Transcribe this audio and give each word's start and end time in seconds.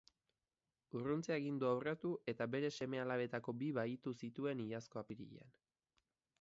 Urruntze 0.99 1.33
agindua 1.35 1.73
urratu 1.81 2.13
eta 2.33 2.49
bere 2.55 2.73
seme-alabetako 2.79 3.55
bi 3.63 3.71
bahitu 3.79 4.17
zituen 4.25 4.67
iazko 4.67 5.01
apirilean. 5.07 5.57